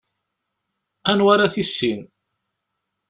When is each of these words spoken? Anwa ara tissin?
Anwa 1.11 1.29
ara 1.33 1.53
tissin? 1.53 2.01